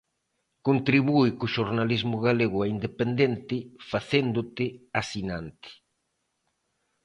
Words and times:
Contribúe 0.67 1.29
co 1.39 1.47
xornalismo 1.55 2.17
galego 2.27 2.59
e 2.61 2.67
independente 2.75 3.57
facéndote 3.91 4.65
asinante. 5.01 5.69